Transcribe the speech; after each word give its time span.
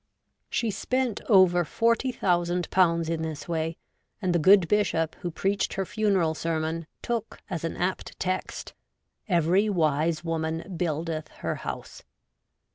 She 0.49 0.71
spent 0.71 1.21
over 1.29 1.63
40,000/. 1.63 3.07
in 3.09 3.21
this 3.21 3.47
way, 3.47 3.77
and 4.19 4.33
the 4.33 4.39
good 4.39 4.67
bishop 4.67 5.13
who 5.21 5.29
preached 5.29 5.73
her 5.75 5.85
funeral 5.85 6.33
sermon 6.33 6.87
took, 7.03 7.37
as 7.51 7.63
an 7.63 7.77
apt 7.77 8.17
text,' 8.19 8.73
Every 9.29 9.69
wise 9.69 10.23
woman 10.23 10.73
buildeth 10.75 11.27
her 11.45 11.53
house.' 11.57 12.01